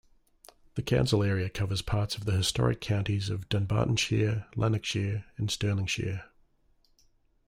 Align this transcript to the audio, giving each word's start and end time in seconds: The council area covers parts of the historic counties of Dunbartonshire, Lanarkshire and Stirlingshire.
The 0.73 0.81
council 0.81 1.21
area 1.21 1.47
covers 1.47 1.83
parts 1.83 2.15
of 2.15 2.25
the 2.25 2.31
historic 2.31 2.81
counties 2.81 3.29
of 3.29 3.47
Dunbartonshire, 3.49 4.47
Lanarkshire 4.55 5.25
and 5.37 5.47
Stirlingshire. 5.49 6.23